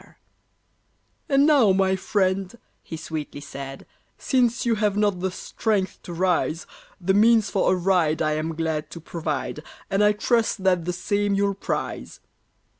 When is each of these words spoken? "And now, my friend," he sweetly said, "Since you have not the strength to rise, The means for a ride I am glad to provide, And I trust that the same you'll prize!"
"And 1.29 1.45
now, 1.45 1.71
my 1.73 1.95
friend," 1.95 2.55
he 2.81 2.97
sweetly 2.97 3.39
said, 3.41 3.85
"Since 4.17 4.65
you 4.65 4.73
have 4.81 4.97
not 4.97 5.19
the 5.19 5.29
strength 5.29 6.01
to 6.01 6.11
rise, 6.11 6.65
The 6.99 7.13
means 7.13 7.51
for 7.51 7.71
a 7.71 7.75
ride 7.75 8.19
I 8.19 8.31
am 8.31 8.55
glad 8.55 8.89
to 8.89 8.99
provide, 8.99 9.59
And 9.91 10.03
I 10.03 10.13
trust 10.13 10.63
that 10.63 10.85
the 10.85 10.93
same 10.93 11.35
you'll 11.35 11.53
prize!" 11.53 12.19